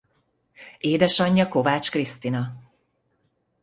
Édesanyja 0.79 1.47
Kovács 1.47 1.89
Krisztina. 1.91 2.53